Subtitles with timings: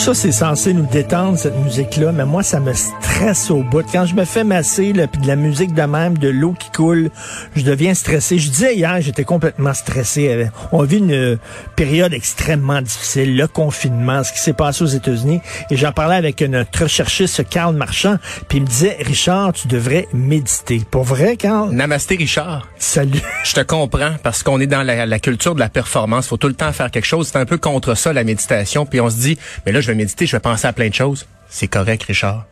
[0.00, 3.84] Ça, c'est censé nous détendre, cette musique-là, mais moi, ça me stresse au bout.
[3.92, 6.70] Quand je me fais masser, là, puis de la musique de même, de l'eau qui
[6.70, 7.10] coule,
[7.54, 8.38] je deviens stressé.
[8.38, 10.48] Je disais hier, j'étais complètement stressé.
[10.72, 11.36] On vit une euh,
[11.76, 15.42] période extrêmement difficile, le confinement, ce qui s'est passé aux États-Unis.
[15.68, 18.16] Et j'en parlais avec notre recherchiste, Carl Marchand,
[18.48, 20.80] puis il me disait, Richard, tu devrais méditer.
[20.90, 21.72] Pour vrai, Carl?
[21.72, 22.66] Namasté Richard.
[22.78, 23.20] Salut.
[23.44, 26.28] Je te comprends parce qu'on est dans la, la culture de la performance.
[26.28, 27.28] Faut tout le temps faire quelque chose.
[27.30, 28.86] C'est un peu contre ça la méditation.
[28.86, 30.94] Puis on se dit, mais là je vais méditer, je vais penser à plein de
[30.94, 31.26] choses.
[31.48, 32.46] C'est correct, Richard.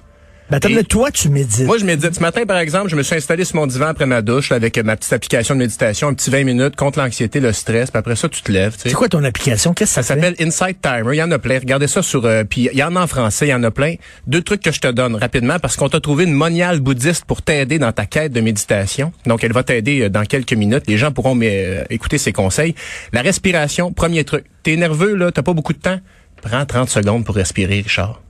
[0.50, 1.66] Ben, Et- toi, tu médites.
[1.66, 2.14] Moi, je médite.
[2.14, 4.56] Ce matin, par exemple, je me suis installé sur mon divan après ma douche là,
[4.56, 7.90] avec ma petite application de méditation, un petit 20 minutes contre l'anxiété, le stress.
[7.90, 8.74] Puis après ça, tu te lèves.
[8.78, 9.74] c'est quoi ton application?
[9.74, 11.10] Qu'est-ce que Ça ça, s'appelle Insight Timer.
[11.12, 11.58] Il y en a plein.
[11.58, 12.24] Regardez ça sur...
[12.24, 13.96] euh, puis il y en a en français, il y en a plein.
[14.26, 17.42] Deux trucs que je te donne rapidement parce qu'on t'a trouvé une moniale bouddhiste pour
[17.42, 19.12] t'aider dans ta quête de méditation.
[19.26, 20.84] Donc, elle va t'aider euh, dans quelques minutes.
[20.88, 22.74] Les gens pourront euh, écouter ses conseils.
[23.12, 24.46] La respiration, premier truc.
[24.62, 26.00] T'es nerveux, là, t'as pas beaucoup de temps?
[26.42, 28.20] Prends 30 secondes pour respirer, Richard.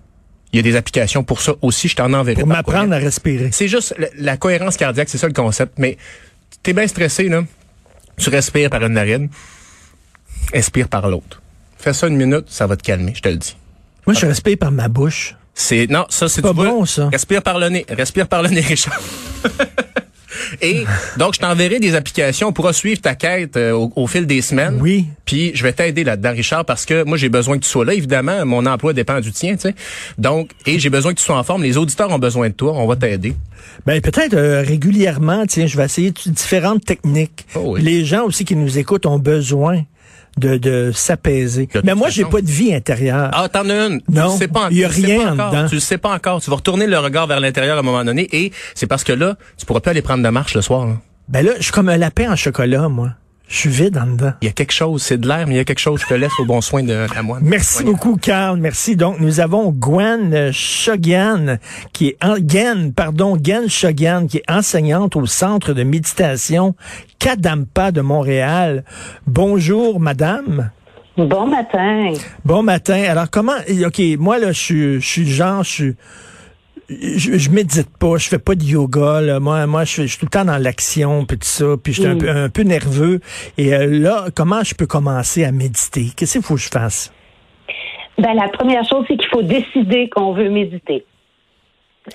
[0.53, 1.89] Il y a des applications pour ça aussi.
[1.89, 2.41] Je t'en enverrai.
[2.41, 3.50] Pour m'apprendre à respirer.
[3.53, 5.75] C'est juste la, la cohérence cardiaque, c'est ça le concept.
[5.78, 5.98] Mais
[6.62, 7.45] t'es bien stressé, là.
[8.17, 9.28] Tu respires par une narine,
[10.53, 11.41] expire par l'autre.
[11.77, 13.56] Fais ça une minute, ça va te calmer, je te le dis.
[14.06, 15.37] Moi, je respire par ma bouche.
[15.55, 17.09] C'est non, ça c'est Pas bon, ça.
[17.10, 19.00] Respire par le nez, respire par le nez, Richard.
[20.61, 20.84] Et
[21.16, 24.78] donc je t'enverrai des applications pour suivre ta quête euh, au, au fil des semaines.
[24.81, 25.06] Oui.
[25.25, 27.94] Puis je vais t'aider là-dedans, Richard, parce que moi j'ai besoin que tu sois là.
[27.94, 29.75] Évidemment, mon emploi dépend du tien, tu sais.
[30.19, 31.62] Donc et j'ai besoin que tu sois en forme.
[31.62, 32.72] Les auditeurs ont besoin de toi.
[32.75, 33.34] On va t'aider.
[33.87, 37.47] Ben peut-être euh, régulièrement, tiens, je vais essayer différentes techniques.
[37.55, 37.83] Oh oui.
[37.83, 39.83] Les gens aussi qui nous écoutent ont besoin
[40.38, 41.69] de, de s'apaiser.
[41.84, 43.31] Mais moi, j'ai pas de vie intérieure.
[43.32, 44.00] Ah, t'en as une.
[44.10, 45.66] Non, tu le sais pas, il y a rien pas dedans.
[45.69, 46.41] Tu le sais pas encore.
[46.41, 49.12] Tu vas retourner le regard vers l'intérieur à un moment donné et c'est parce que
[49.12, 50.87] là, tu pourras plus aller prendre de marche le soir.
[50.87, 50.94] là.
[51.28, 53.10] Ben là, je suis comme un lapin en chocolat, moi.
[53.48, 54.32] Je suis vide en dedans.
[54.42, 56.03] Il y a quelque chose, c'est de l'air, mais il y a quelque chose.
[56.03, 57.42] Je te laisse au bon soin de la moine.
[57.42, 58.59] Merci beaucoup, Carl.
[58.59, 58.94] Merci.
[58.94, 61.59] Donc, nous avons Gwen Shogan,
[61.94, 66.75] qui est en, Gwen, pardon, Gwen Shogan, qui est enseignante au centre de méditation
[67.19, 68.84] Kadampa de Montréal.
[69.26, 70.70] Bonjour, madame.
[71.16, 72.12] Bon matin.
[72.44, 73.03] Bon matin.
[73.09, 75.97] Alors, comment, OK, moi, là, je suis, je suis genre, je suis,
[76.88, 79.41] je, je médite pas, je fais pas de yoga, là.
[79.41, 81.93] Moi, moi, je, suis- je suis tout le temps dans l'action, puis tout ça, puis
[81.93, 82.19] je suis un, Mm.
[82.19, 83.21] peu, un peu nerveux.
[83.59, 86.06] Et euh, là, comment je peux commencer à méditer?
[86.16, 87.12] Qu'est-ce qu'il faut que je fasse?
[88.19, 91.04] Ben, la première chose, c'est qu'il faut décider qu'on veut méditer.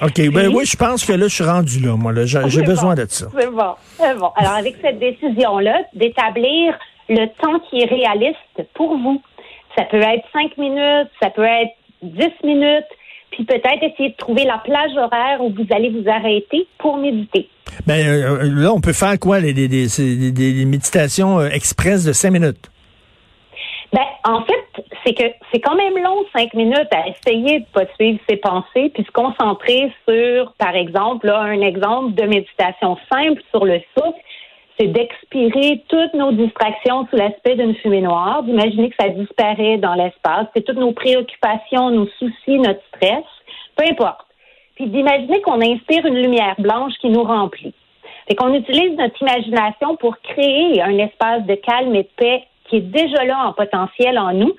[0.01, 2.11] OK, ben oui, je pense que là, je suis rendu là, moi.
[2.11, 2.25] là.
[2.25, 3.03] J'ai besoin bon.
[3.03, 3.27] de ça.
[3.37, 3.75] C'est bon.
[3.97, 4.31] C'est bon.
[4.35, 6.73] Alors, avec cette décision-là, d'établir
[7.09, 8.37] le temps qui est réaliste
[8.73, 9.21] pour vous.
[9.77, 12.85] Ça peut être cinq minutes, ça peut être dix minutes,
[13.33, 17.49] puis peut-être essayer de trouver la plage horaire où vous allez vous arrêter pour méditer.
[17.87, 19.39] Ben euh, là, on peut faire quoi?
[19.39, 19.53] Les,
[20.65, 22.69] méditations euh, express de cinq minutes?
[23.91, 27.85] Ben, en fait, c'est que c'est quand même long, cinq minutes, à essayer de pas
[27.95, 33.41] suivre ses pensées, puis se concentrer sur, par exemple, là, un exemple de méditation simple
[33.51, 34.19] sur le souffle,
[34.79, 39.93] c'est d'expirer toutes nos distractions sous l'aspect d'une fumée noire, d'imaginer que ça disparaît dans
[39.93, 43.23] l'espace, c'est toutes nos préoccupations, nos soucis, notre stress,
[43.75, 44.25] peu importe.
[44.75, 47.73] Puis d'imaginer qu'on inspire une lumière blanche qui nous remplit.
[48.27, 52.77] Fait qu'on utilise notre imagination pour créer un espace de calme et de paix qui
[52.77, 54.53] est déjà là en potentiel en nous.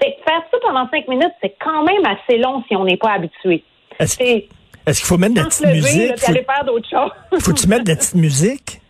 [0.00, 2.96] Fait que faire ça pendant cinq minutes, c'est quand même assez long si on n'est
[2.96, 3.64] pas habitué.
[3.98, 6.18] Est-ce qu'il faut mettre de la petite lever, musique?
[6.18, 7.40] faire d'autres choses.
[7.42, 8.80] Faut, tu mettre de la petite musique?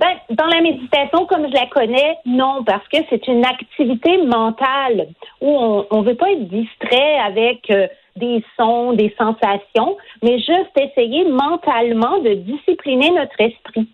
[0.00, 5.08] Ben, dans la méditation, comme je la connais, non, parce que c'est une activité mentale
[5.42, 7.86] où on ne veut pas être distrait avec euh,
[8.16, 13.88] des sons, des sensations, mais juste essayer mentalement de discipliner notre esprit.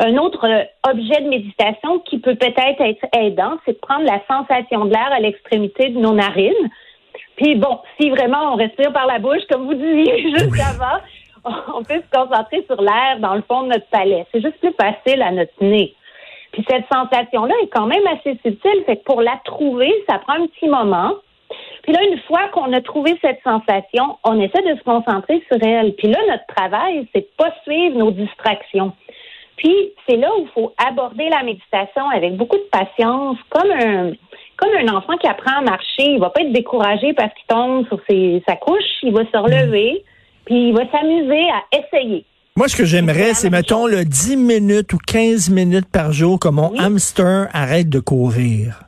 [0.00, 4.20] Un autre euh, objet de méditation qui peut peut-être être aidant, c'est de prendre la
[4.26, 6.70] sensation de l'air à l'extrémité de nos narines.
[7.36, 10.98] Puis bon, si vraiment on respire par la bouche, comme vous disiez juste avant,
[11.74, 14.26] on peut se concentrer sur l'air dans le fond de notre palais.
[14.32, 15.94] C'est juste plus facile à notre nez.
[16.52, 18.84] Puis cette sensation-là est quand même assez subtile.
[18.86, 21.14] Fait que pour la trouver, ça prend un petit moment.
[21.82, 25.62] Puis là, une fois qu'on a trouvé cette sensation, on essaie de se concentrer sur
[25.62, 25.94] elle.
[25.94, 28.92] Puis là, notre travail, c'est pas suivre nos distractions.
[29.56, 34.94] Puis c'est là où il faut aborder la méditation avec beaucoup de patience, comme un
[34.94, 36.04] enfant qui apprend à marcher.
[36.12, 38.00] Il va pas être découragé parce qu'il tombe sur
[38.46, 39.02] sa couche.
[39.02, 40.04] Il va se relever,
[40.44, 42.24] puis il va s'amuser à essayer.
[42.54, 46.48] Moi, ce que j'aimerais, c'est, mettons, le 10 minutes ou 15 minutes par jour que
[46.48, 48.82] mon hamster arrête de courir.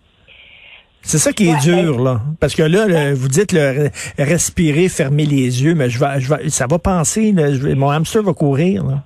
[1.00, 2.20] C'est ça qui est dur, là.
[2.40, 6.48] Parce que là, vous dites le, respirer, fermer les yeux, mais je vais, je vais,
[6.48, 7.32] ça va penser,
[7.76, 8.84] mon hamster va courir.
[8.84, 8.96] Là.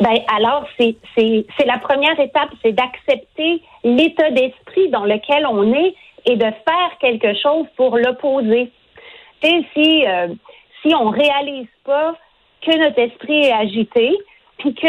[0.00, 5.72] Ben alors c'est c'est c'est la première étape, c'est d'accepter l'état d'esprit dans lequel on
[5.72, 5.94] est
[6.26, 8.72] et de faire quelque chose pour l'opposer.
[9.40, 10.28] Tu sais, si euh,
[10.84, 12.14] si on réalise pas
[12.62, 14.16] que notre esprit est agité,
[14.58, 14.88] puis que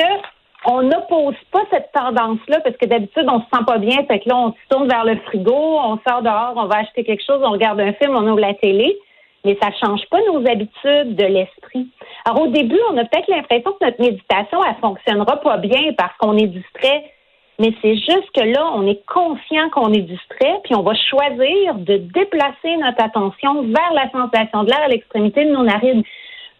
[0.67, 4.03] on n'oppose pas cette tendance-là parce que d'habitude, on se sent pas bien.
[4.07, 7.03] Fait que là, on se tourne vers le frigo, on sort dehors, on va acheter
[7.03, 8.97] quelque chose, on regarde un film, on ouvre la télé.
[9.43, 11.87] Mais ça change pas nos habitudes de l'esprit.
[12.25, 16.17] Alors, au début, on a peut-être l'impression que notre méditation, elle fonctionnera pas bien parce
[16.17, 17.11] qu'on est distrait.
[17.59, 21.75] Mais c'est juste que là, on est conscient qu'on est distrait, puis on va choisir
[21.75, 26.03] de déplacer notre attention vers la sensation de l'air à l'extrémité de nos narines.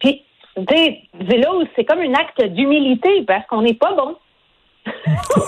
[0.00, 0.22] Puis
[0.56, 4.16] c'est là où c'est comme un acte d'humilité parce qu'on n'est pas bon.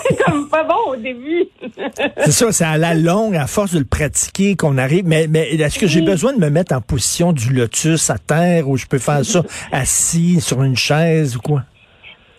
[0.03, 1.45] c'est comme pas bon au début.
[2.17, 5.05] c'est ça, c'est à la longue, à force de le pratiquer, qu'on arrive.
[5.07, 8.67] Mais, mais est-ce que j'ai besoin de me mettre en position du lotus à terre
[8.67, 9.41] ou je peux faire ça
[9.71, 11.61] assis sur une chaise ou quoi?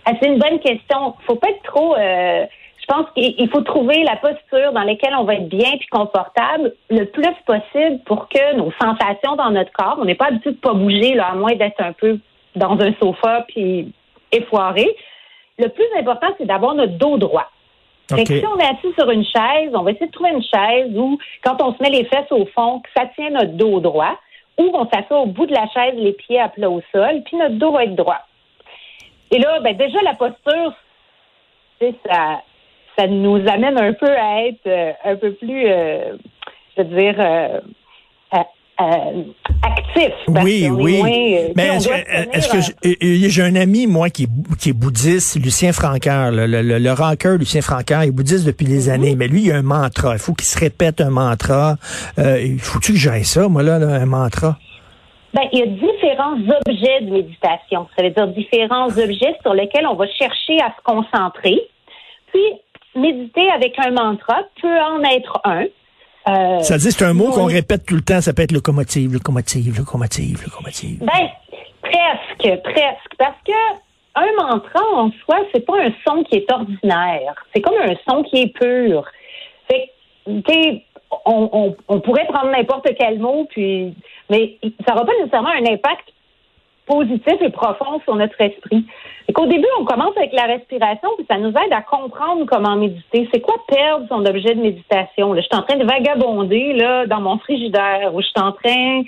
[0.05, 1.15] Ah, c'est une bonne question.
[1.27, 1.97] Faut pas être trop.
[1.97, 2.45] Euh,
[2.91, 7.05] pense qu'il faut trouver la posture dans laquelle on va être bien puis confortable le
[7.05, 10.75] plus possible pour que nos sensations dans notre corps, on n'est pas habitué de pas
[10.75, 12.19] bouger là, à moins d'être un peu
[12.57, 13.93] dans un sofa puis
[14.33, 14.89] effoiré.
[15.59, 17.49] Le plus important, c'est d'avoir notre dos droit.
[18.09, 21.17] si on est assis sur une chaise, on va essayer de trouver une chaise où,
[21.45, 24.19] quand on se met les fesses au fond, que ça tient notre dos droit,
[24.59, 27.37] ou on s'assoit au bout de la chaise, les pieds à plat au sol, puis
[27.37, 28.21] notre dos va être droit.
[29.31, 30.75] Et là, ben déjà, la posture,
[31.81, 32.41] ça,
[33.01, 36.17] ça nous amène un peu à être euh, un peu plus, euh,
[36.77, 37.61] je veux dire, euh,
[38.35, 39.23] euh,
[39.63, 40.13] actif.
[40.29, 41.03] oui, oui.
[41.55, 41.77] Mais
[42.33, 46.63] est-ce que j'ai un ami, moi, qui est, qui est bouddhiste, Lucien Francaire, le, le,
[46.63, 48.95] le rocker Lucien Francaire, il est bouddhiste depuis des mhm.
[48.95, 50.15] années, mais lui, il a un mantra.
[50.15, 51.77] Il faut qu'il se répète un mantra.
[52.17, 54.57] faut-tu que j'aille ça, moi, là, un mantra?
[55.35, 57.87] Ben, il y a différents objets de méditation.
[57.97, 61.61] Ça veut dire différents objets sur lesquels on va chercher à se concentrer.
[62.33, 62.61] Puis,
[62.95, 65.65] méditer avec un mantra peut en être un.
[66.29, 69.13] Euh, ça dit c'est un mot qu'on répète tout le temps, ça peut être locomotive,
[69.13, 70.99] locomotive, locomotive, locomotive.
[71.01, 71.29] Ben,
[71.83, 73.17] presque, presque.
[73.19, 73.53] Parce que
[74.17, 77.35] un mantra en soi, c'est pas un son qui est ordinaire.
[77.55, 79.05] C'est comme un son qui est pur.
[79.69, 79.91] Fait
[81.25, 83.95] on, on, pourrait prendre n'importe quel mot, puis
[84.29, 86.13] mais ça n'aura pas nécessairement un impact
[86.91, 88.85] positif et profond sur notre esprit.
[89.29, 92.75] Et qu'au début, on commence avec la respiration, puis ça nous aide à comprendre comment
[92.75, 93.29] méditer.
[93.33, 95.35] C'est quoi perdre son objet de méditation?
[95.37, 99.03] je suis en train de vagabonder là, dans mon frigidaire, ou je suis en train...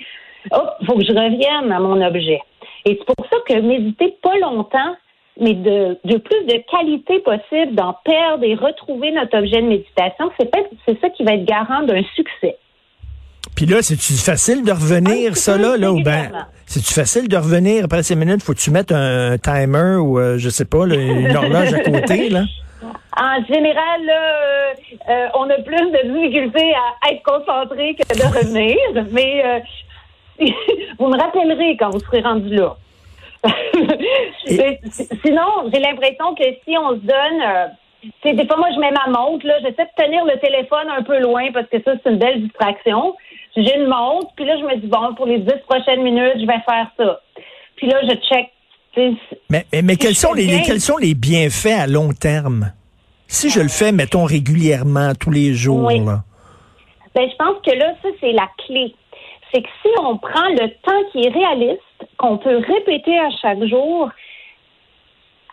[0.51, 2.41] Oh, faut que je revienne à mon objet.
[2.85, 4.95] Et c'est pour ça que méditer pas longtemps,
[5.39, 10.31] mais de, de plus de qualité possible, d'en perdre et retrouver notre objet de méditation,
[10.37, 12.57] c'est ça qui va être garant d'un succès.
[13.55, 16.31] Puis là, c'est-tu facile de revenir, ah, ça, là, là, ou ben,
[16.65, 18.41] c'est-tu facile de revenir après ces minutes?
[18.41, 22.43] Faut-tu mettre un timer ou, euh, je sais pas, une horloge à côté, là?
[23.15, 24.73] En général, là,
[25.07, 28.75] euh, on a plus de difficultés à être concentré que de revenir,
[29.11, 29.59] mais euh,
[30.99, 32.75] vous me rappellerez quand vous serez rendu là.
[34.47, 39.45] Sinon, j'ai l'impression que si on se donne, des fois, moi, je mets ma montre,
[39.45, 42.41] là, j'essaie de tenir le téléphone un peu loin parce que ça, c'est une belle
[42.41, 43.13] distraction
[43.55, 46.45] j'ai une montre, puis là, je me dis, bon, pour les dix prochaines minutes, je
[46.45, 47.19] vais faire ça.
[47.75, 48.49] Puis là, je check.
[49.49, 52.71] Mais, mais, quels, sont les, quels sont les bienfaits à long terme?
[53.27, 56.19] Si je le fais, mettons, régulièrement, tous les jours, là.
[57.15, 58.93] Ben, je pense que là, ça, c'est la clé.
[59.51, 61.81] C'est que si on prend le temps qui est réaliste,
[62.17, 64.09] qu'on peut répéter à chaque jour,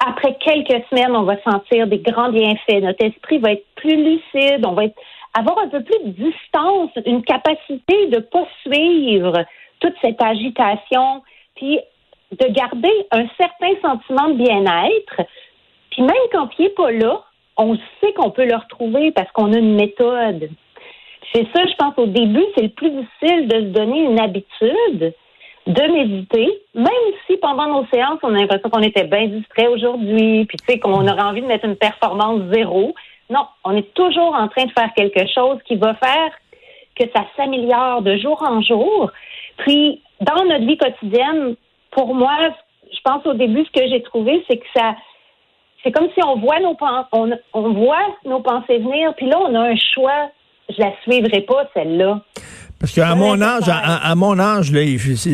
[0.07, 2.83] après quelques semaines, on va sentir des grands bienfaits.
[2.83, 4.97] Notre esprit va être plus lucide, on va être
[5.35, 9.45] avoir un peu plus de distance, une capacité de poursuivre
[9.81, 11.23] toute cette agitation,
[11.57, 11.81] puis
[12.33, 15.29] de garder un certain sentiment de bien-être.
[15.91, 17.25] Puis même quand il n'est pas là,
[17.57, 20.51] on sait qu'on peut le retrouver parce qu'on a une méthode.
[21.33, 25.15] C'est ça, je pense, au début, c'est le plus difficile de se donner une habitude
[25.67, 26.87] de méditer, même
[27.27, 30.79] si pendant nos séances, on a l'impression qu'on était bien distrait aujourd'hui, puis tu sais,
[30.79, 32.95] qu'on aurait envie de mettre une performance zéro.
[33.31, 36.33] Non, on est toujours en train de faire quelque chose qui va faire
[36.99, 39.11] que ça s'améliore de jour en jour.
[39.59, 41.55] Puis, dans notre vie quotidienne,
[41.93, 42.37] pour moi,
[42.93, 44.97] je pense au début, ce que j'ai trouvé, c'est que ça,
[45.83, 46.77] c'est comme si on voit nos
[47.13, 50.31] on, on voit nos pensées venir, puis là, on a un choix.
[50.69, 52.21] Je la suivrai pas, celle-là.
[52.81, 54.81] Parce qu'à mon âge, à, mon âge, là,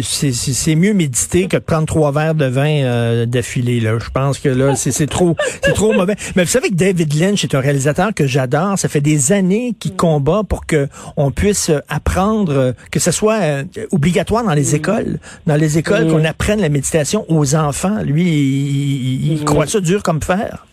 [0.03, 3.79] c'est mieux méditer que de prendre trois verres de vin euh, d'affilée.
[3.79, 6.17] Là, je pense que là, c'est trop, c'est trop mauvais.
[6.35, 8.77] Mais vous savez que David Lynch est un réalisateur que j'adore.
[8.81, 9.97] Ça fait des années qu'il mm.
[9.97, 14.77] combat pour que on puisse apprendre, euh, que ce soit euh, obligatoire dans les mm.
[14.77, 16.11] écoles, dans les écoles, mm.
[16.11, 18.03] qu'on apprenne la méditation aux enfants.
[18.03, 20.67] Lui, il, il croit ça dur comme fer.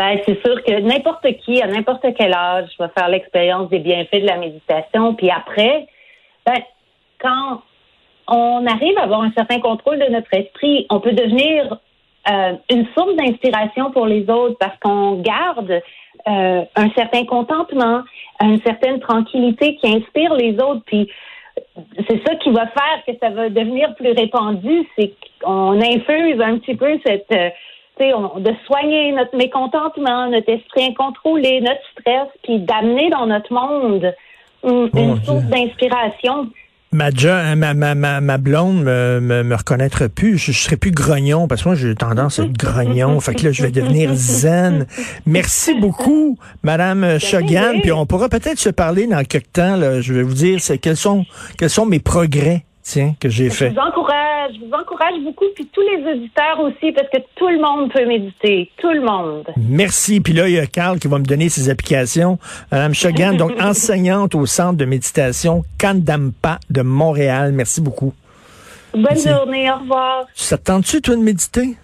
[0.00, 4.22] Ben, c'est sûr que n'importe qui, à n'importe quel âge, va faire l'expérience des bienfaits
[4.22, 5.12] de la méditation.
[5.12, 5.88] Puis après,
[6.46, 6.62] ben,
[7.18, 7.60] quand
[8.26, 11.76] on arrive à avoir un certain contrôle de notre esprit, on peut devenir
[12.30, 18.00] euh, une source d'inspiration pour les autres parce qu'on garde euh, un certain contentement,
[18.40, 20.82] une certaine tranquillité qui inspire les autres.
[20.86, 21.10] Puis
[22.08, 26.56] c'est ça qui va faire que ça va devenir plus répandu, c'est qu'on infuse un
[26.56, 27.34] petit peu cette
[28.08, 34.12] de soigner notre mécontentement, notre esprit incontrôlé, notre stress, puis d'amener dans notre monde
[34.64, 36.48] une, source d'inspiration.
[36.92, 37.10] Ma,
[37.54, 40.38] ma, ma, ma, blonde me, me, me reconnaîtra plus.
[40.38, 43.20] Je, serai plus grognon parce que moi, j'ai tendance à être grognon.
[43.20, 44.86] fait que là, je vais devenir zen.
[45.24, 47.80] Merci beaucoup, Madame Chogan.
[47.80, 49.76] Puis on pourra peut-être se parler dans quelques temps.
[49.76, 50.00] Là.
[50.00, 51.24] Je vais vous dire quels sont,
[51.56, 53.70] quels sont mes progrès tiens, que j'ai fait.
[53.70, 57.48] Je vous encourage, je vous encourage beaucoup, puis tous les auditeurs aussi, parce que tout
[57.48, 59.46] le monde peut méditer, tout le monde.
[59.56, 60.20] Merci.
[60.20, 62.38] Puis là, il y a Carl qui va me donner ses applications.
[62.70, 67.52] Madame Chagan, donc enseignante au centre de méditation Kandampa de Montréal.
[67.52, 68.12] Merci beaucoup.
[68.92, 70.24] Bonne journée, au revoir.
[70.34, 71.76] Ça te tente-tu, toi, de méditer?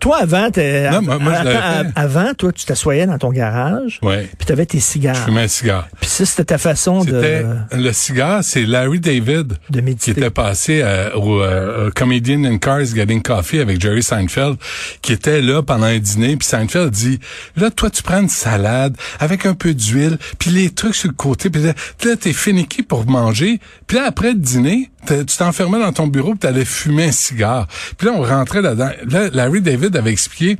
[0.00, 0.48] Toi, avant,
[1.96, 3.98] avant, toi, tu t'assoyais dans ton garage.
[4.02, 4.28] Ouais.
[4.38, 5.14] Puis tu avais tes cigares.
[5.14, 5.88] Je fumais un cigare.
[6.00, 7.44] Puis ça, c'était ta façon de.
[7.72, 9.54] Le cigare, c'est Larry David.
[9.70, 14.56] De Qui était passé euh, au euh, Comedian in Cars Getting Coffee avec Jerry Seinfeld,
[15.02, 16.36] qui était là pendant un dîner.
[16.36, 17.18] Puis Seinfeld dit,
[17.56, 21.14] là, toi, tu prends une salade avec un peu d'huile, puis les trucs sur le
[21.14, 21.50] côté.
[21.50, 23.60] Puis là, t'es finiqué pour manger.
[23.86, 27.66] Puis là, après le dîner, tu t'enfermais dans ton bureau tu allais fumer un cigare.
[27.96, 28.90] Puis là, on rentrait là-dedans.
[29.08, 30.58] Là, Larry David avait expliqué,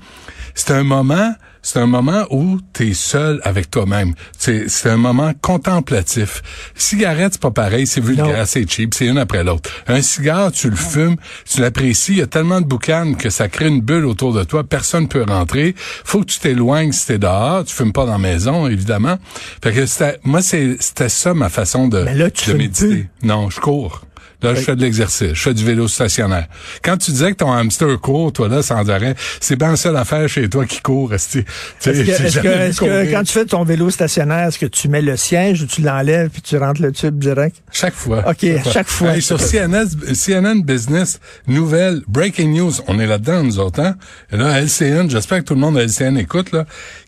[0.55, 4.15] c'est un moment, c'est un moment où tu es seul avec toi-même.
[4.37, 6.43] C'est, c'est un moment contemplatif.
[6.75, 9.71] Cigarette, c'est pas pareil, c'est vulgaire, c'est cheap, c'est une après l'autre.
[9.87, 11.17] Un cigare, tu le fumes,
[11.49, 14.45] tu l'apprécies, il y a tellement de boucanes que ça crée une bulle autour de
[14.45, 15.75] toi, personne peut rentrer.
[15.77, 19.19] Faut que tu t'éloignes si t'es dehors, tu fumes pas dans la maison, évidemment.
[19.63, 23.09] Fait que c'était, moi, c'était ça ma façon de, de méditer.
[23.23, 24.03] Non, je cours.
[24.41, 25.35] Là, je fais de l'exercice.
[25.35, 26.47] Je fais du vélo stationnaire.
[26.83, 29.97] Quand tu disais que ton hamster court, toi, là, sans arrêt, c'est bien la seule
[29.97, 31.13] affaire chez toi qui court.
[31.13, 35.67] Est-ce que, quand tu fais ton vélo stationnaire, est-ce que tu mets le siège ou
[35.67, 37.57] tu l'enlèves puis tu rentres le tube direct?
[37.73, 38.29] Chaque fois.
[38.29, 39.21] OK, chaque fois.
[39.21, 41.19] sur CNN, CNN Business,
[41.49, 43.97] nouvelle, breaking news, on est là-dedans, nous autres, hein?
[44.33, 46.65] Et là, LCN, j'espère que tout le monde à LCN écoute, là.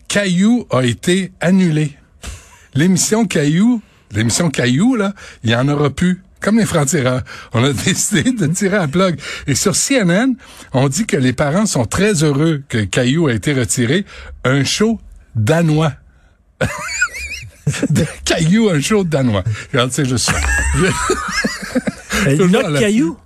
[0.09, 1.95] Caillou a été annulé.
[2.73, 7.21] L'émission Caillou, l'émission Caillou, là, il y en aura plus comme les francs-tireurs.
[7.53, 9.19] On a décidé de tirer un plug.
[9.47, 10.33] Et sur CNN,
[10.73, 14.05] on dit que les parents sont très heureux que Caillou a été retiré.
[14.43, 14.99] Un show
[15.35, 15.93] danois.
[18.25, 19.43] Caillou, un show danois.
[19.71, 20.39] Regarde, c'est juste ça.
[22.49, 23.17] Notre Caillou?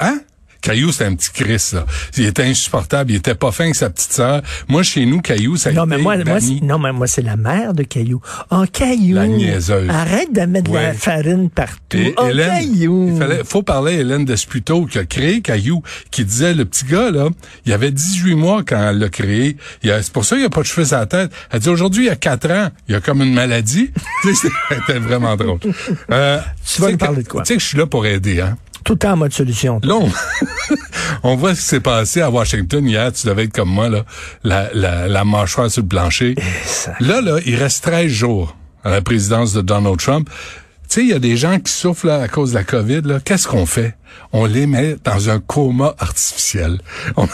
[0.00, 0.20] Hein?
[0.62, 1.84] Caillou, c'est un petit Chris, là.
[2.16, 3.10] Il était insupportable.
[3.10, 4.42] Il était pas fin avec sa petite sœur.
[4.68, 7.22] Moi, chez nous, Caillou, ça a non, été mais moi, moi Non, mais moi, c'est
[7.22, 8.20] la mère de Caillou.
[8.50, 9.16] Oh, Caillou.
[9.16, 9.90] La niaiseuse.
[9.90, 11.98] Arrête de mettre de la farine partout.
[12.16, 13.10] oh, Caillou.
[13.12, 16.84] Il fallait, faut parler à Hélène Desputo, qui a créé Caillou, qui disait, le petit
[16.84, 17.28] gars, là,
[17.66, 19.56] il avait 18 mois quand elle l'a créé.
[19.82, 21.32] C'est pour ça qu'il a pas de cheveux à la tête.
[21.50, 23.90] Elle dit, aujourd'hui, il y a 4 ans, il a comme une maladie.
[24.24, 25.58] C'était vraiment drôle.
[26.10, 27.42] Euh, tu vas nous parler de quoi?
[27.42, 28.56] Tu sais que je suis là pour aider, hein?
[28.84, 29.80] Tout en mode solution.
[29.82, 29.96] Là,
[31.22, 33.12] on, voit ce qui s'est passé à Washington hier.
[33.12, 34.04] Tu devais être comme moi, là,
[34.44, 36.34] la, la, la mâchoire sur le plancher.
[37.00, 40.28] Là, là, il reste 13 jours à la présidence de Donald Trump.
[40.88, 43.02] Tu sais, il y a des gens qui souffrent là, à cause de la COVID.
[43.24, 43.94] Qu'est-ce qu'on fait?
[44.32, 46.80] On les met dans un coma artificiel.
[47.16, 47.26] On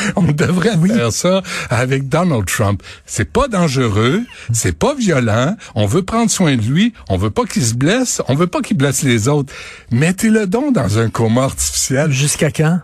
[0.32, 2.82] devrait faire ça avec Donald Trump.
[3.06, 4.22] C'est pas dangereux,
[4.52, 5.56] c'est pas violent.
[5.74, 6.92] On veut prendre soin de lui.
[7.08, 8.22] On veut pas qu'il se blesse.
[8.28, 9.52] On veut pas qu'il blesse les autres.
[9.90, 12.10] Mettez-le donc dans un coma artificiel.
[12.10, 12.80] Jusqu'à quand?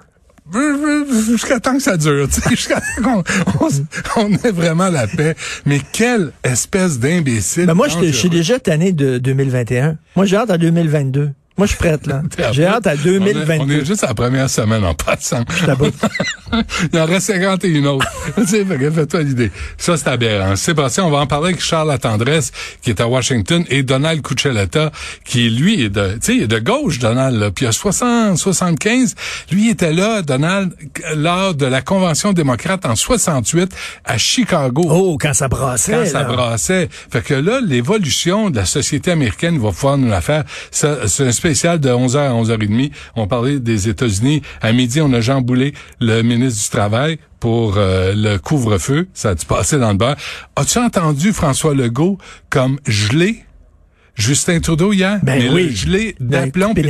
[1.27, 3.23] Jusqu'à temps que ça dure, jusqu'à temps
[3.53, 3.69] qu'on
[4.17, 5.35] on, ait vraiment la paix.
[5.67, 7.67] Mais quelle espèce d'imbécile.
[7.67, 9.99] Ben moi, je suis déjà tanné de 2021.
[10.17, 11.33] Moi, j'ai hâte à 2022.
[11.59, 12.23] Moi, je suis prête, là.
[12.53, 13.65] J'ai hâte à On est, 2022.
[13.65, 15.45] on est juste à la première semaine en passant.
[16.93, 18.07] Il en reste 51 autres.
[18.47, 19.51] fais-toi l'idée.
[19.77, 20.55] Ça, c'est aberrant.
[20.55, 24.93] Sébastien, on va en parler avec Charles Latendresse, qui est à Washington, et Donald Cuccioletta,
[25.25, 27.51] qui, lui, est de, tu sais, de gauche, Donald, là.
[27.51, 29.17] Puis a 60, 75.
[29.51, 30.73] Lui, était là, Donald,
[31.17, 33.75] lors de la Convention démocrate en 68
[34.05, 34.83] à Chicago.
[34.89, 35.93] Oh, quand ça brassait.
[35.93, 36.89] Quand ça brassait.
[37.11, 40.45] Fait que là, l'évolution de la société américaine va pouvoir nous la faire.
[40.71, 42.91] Ça, C'est spécial de 11h à 11h30.
[43.17, 44.43] On parlait des États-Unis.
[44.61, 49.09] À midi, on a Jean Boulet, le ministre du Travail, pour euh, le couvre-feu.
[49.15, 50.17] Ça a dû passer dans le beurre.
[50.57, 52.19] As-tu entendu François Legault
[52.51, 53.45] comme gelé?
[54.15, 55.21] Justin Trudeau hier?
[55.23, 55.75] Ben Mais oui.
[55.75, 56.83] gelé Ben, d'aplomb puis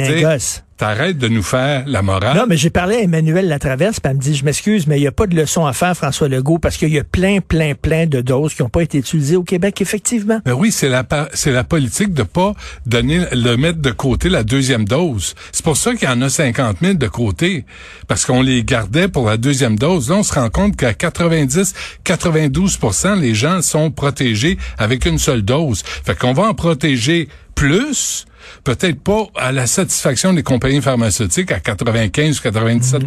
[0.78, 2.36] t'arrêtes de nous faire la morale?
[2.36, 5.00] Non, mais j'ai parlé à Emmanuel Latraverse, puis elle me dit, je m'excuse, mais il
[5.00, 7.74] n'y a pas de leçon à faire, François Legault, parce qu'il y a plein, plein,
[7.74, 10.40] plein de doses qui n'ont pas été utilisées au Québec, effectivement.
[10.44, 11.04] Ben oui, c'est la
[11.34, 12.54] c'est la politique de pas
[12.86, 15.34] donner le mettre de côté la deuxième dose.
[15.52, 17.64] C'est pour ça qu'il y en a 50 000 de côté
[18.06, 20.10] parce qu'on les gardait pour la deuxième dose.
[20.10, 25.42] Là, on se rend compte qu'à 90 92% les gens sont protégés avec une seule
[25.42, 25.82] dose.
[26.04, 28.26] Fait qu'on va en protéger plus
[28.64, 33.02] peut-être pas à la satisfaction des compagnies pharmaceutiques à 95 ou 97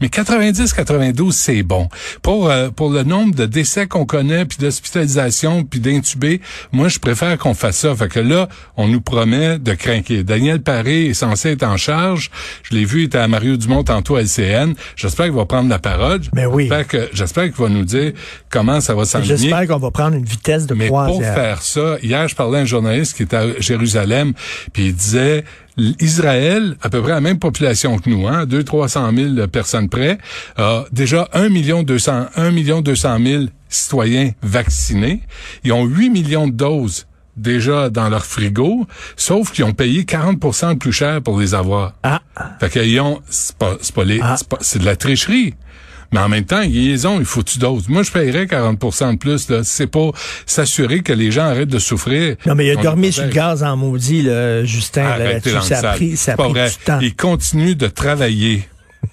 [0.00, 1.88] mais 90 92 c'est bon.
[2.22, 6.40] Pour euh, pour le nombre de décès qu'on connaît puis d'hospitalisation puis d'intubés,
[6.72, 7.94] moi je préfère qu'on fasse ça.
[7.94, 10.24] Fait que là, on nous promet de craquer.
[10.24, 12.30] Daniel Paré est censé être en charge.
[12.62, 14.74] Je l'ai vu, il était à Mario Dumont tantôt à LCN.
[14.96, 16.20] J'espère qu'il va prendre la parole.
[16.34, 16.70] Mais oui.
[17.12, 18.12] J'espère qu'il va nous dire
[18.50, 19.36] comment ça va s'enligner.
[19.36, 21.34] J'espère qu'on va prendre une vitesse de Mais pour croisière.
[21.34, 24.32] faire ça, hier, je parlais à un journaliste qui était à Jérusalem,
[24.72, 25.44] puis il disait,
[26.00, 30.18] Israël, à peu près la même population que nous, hein, 2 300 000 personnes près,
[30.56, 35.22] a déjà 1 million 200, 1 million 200 000 citoyens vaccinés.
[35.64, 38.86] Ils ont 8 millions de doses déjà dans leur frigo,
[39.16, 40.40] sauf qu'ils ont payé 40
[40.74, 41.94] de plus cher pour les avoir.
[42.02, 42.20] Ah,
[42.60, 44.34] Fait qu'ils ont, c'est pas, c'est pas les, Ah.
[44.36, 45.54] c'est pas- c'est de la tricherie.
[46.12, 47.88] Mais en même temps, ils ont, il faut tu doses.
[47.88, 49.60] Moi, je paierais 40 de plus, là.
[49.62, 50.10] C'est pas
[50.46, 52.36] s'assurer que les gens arrêtent de souffrir.
[52.46, 55.52] non, mais il a On dormi sur le gaz en maudit, là, Justin, là, Arrêtez
[55.52, 56.70] le Ça a pris, ça a pris vrai.
[56.70, 56.98] du temps.
[57.00, 58.66] Il continue de travailler.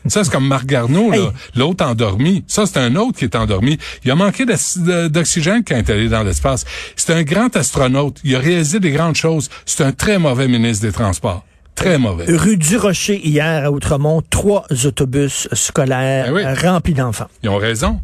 [0.07, 1.17] Ça, c'est comme Marc Garneau, là.
[1.17, 1.29] Hey.
[1.55, 2.43] L'autre endormi.
[2.47, 3.77] Ça, c'est un autre qui est endormi.
[4.03, 6.65] Il a manqué d'oxygène quand il est allé dans l'espace.
[6.95, 8.19] C'est un grand astronaute.
[8.23, 9.49] Il a réalisé des grandes choses.
[9.65, 11.45] C'est un très mauvais ministre des Transports.
[11.75, 12.25] Très mauvais.
[12.35, 16.67] Rue du Rocher, hier, à Outremont, trois autobus scolaires Ben oui.
[16.67, 17.27] remplis d'enfants.
[17.43, 17.99] Ils ont raison.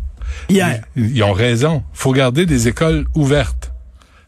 [0.49, 0.81] Hier.
[0.95, 1.83] Ils, ils ont raison.
[1.93, 3.71] faut garder des écoles ouvertes.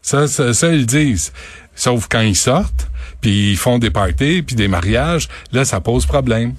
[0.02, 1.32] Ça, ça, ça, ils disent.
[1.74, 2.88] Sauf quand ils sortent,
[3.20, 6.54] puis ils font des parties, puis des mariages, là, ça pose problème.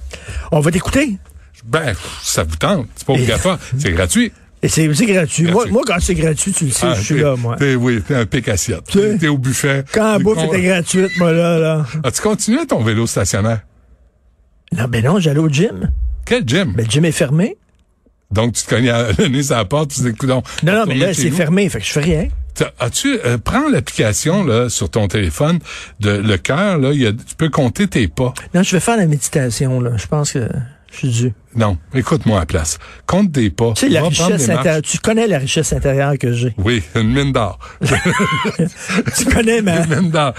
[0.51, 1.17] On va t'écouter.
[1.65, 2.87] Ben, ça vous tente.
[2.95, 3.57] C'est pas obligatoire.
[3.77, 4.31] C'est gratuit.
[4.65, 5.43] Et c'est aussi gratuit.
[5.43, 5.71] Moi, Gratuit.
[5.73, 7.55] moi, quand c'est gratuit, tu le sais, Ah, je suis là, moi.
[7.55, 8.81] t'es- oui, t'es un pic assiette.
[9.19, 9.85] T'es au buffet.
[9.93, 11.85] Quand la bouffe Con- était gratuite, moi, là, là.
[12.03, 13.59] As-tu continué ton vélo stationnaire?
[14.71, 15.91] Non, ben non, j'allais au gym.
[16.25, 16.73] Quel gym?
[16.75, 17.57] Ben, le gym est fermé.
[18.31, 20.73] Donc, tu te cognes à- le nez sur la porte, tu te dis, coudonc, Non,
[20.73, 22.27] non, mais là, c'est fermé, fait que je fais rien.
[22.79, 25.59] As-tu euh, prends l'application là sur ton téléphone
[25.99, 28.33] de le cœur là, il y a, tu peux compter tes pas.
[28.55, 29.91] Non, je vais faire la méditation, là.
[29.97, 30.47] Je pense que
[30.91, 31.33] je suis dû.
[31.55, 32.77] Non, écoute-moi à la place.
[33.05, 33.73] Compte tes pas.
[33.75, 34.81] Tu sais, la richesse des intérieure.
[34.81, 36.53] Tu connais la richesse intérieure que j'ai.
[36.57, 37.59] Oui, une mine d'or.
[39.17, 39.83] tu connais ma.
[39.83, 40.33] Une mine d'or.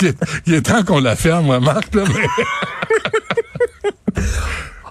[0.00, 1.80] il, est, il est temps qu'on la ferme, là.
[1.94, 2.02] Mais...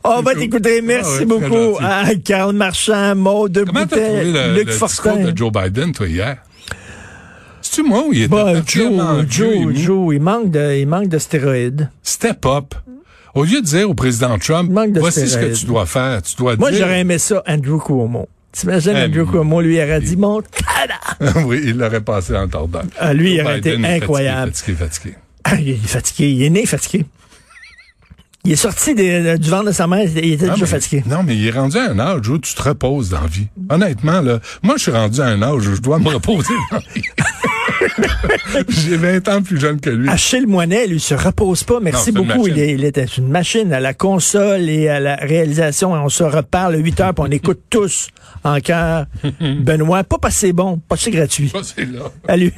[0.04, 0.82] On va t'écouter.
[0.82, 5.17] Merci Ah ouais, beaucoup à Carl Marchand, Maud de Comment Boutet, le, Luc le Fortin.
[5.17, 6.38] de Joe Biden toi hier?
[7.62, 9.76] C'est-tu moi où il était Bah, Joe, Joe?
[9.76, 11.89] Joe, il manque de, il manque de stéroïdes.
[12.04, 12.74] Step up.
[13.38, 16.56] Au lieu de dire au président Trump, voici ce que tu dois faire, tu dois
[16.56, 16.80] Moi, dire.
[16.82, 18.28] j'aurais aimé ça, Andrew Cuomo.
[18.52, 19.26] T'imagines, Andrew.
[19.30, 20.41] Cuomo, lui, aurait dit, mon
[21.45, 22.84] oui, il l'aurait passé le tordeur.
[22.97, 24.52] Ah, lui, il aurait été incroyable.
[24.54, 25.15] Fatigué, fatigué, fatigué.
[25.43, 26.30] Ah, il est fatigué.
[26.32, 27.06] Il est né fatigué.
[28.45, 31.04] Il est sorti des- du ventre de sa mère, il était Ah, déjà mais- fatigué.
[31.06, 33.47] Non, mais il est rendu à un âge où tu te reposes dans la vie.
[33.69, 36.78] Honnêtement, là, moi, je suis rendu à un âge où je dois me reposer dans
[36.78, 37.04] la vie.
[38.69, 40.10] J'ai 20 ans plus jeune que lui.
[40.10, 41.80] Achille Moinet, lui, se repose pas.
[41.80, 42.47] Merci Non, c'est beaucoup.
[42.47, 45.93] Il, est- il était une machine à la console et à la réalisation.
[45.93, 48.10] On se reparle à 8 heures, puis on écoute tous
[48.43, 49.06] en cœur.
[49.41, 51.50] Benoît, pas passé bon, pas assez gratuit.
[51.50, 52.02] Ça, c'est là.
[52.28, 52.54] Salut.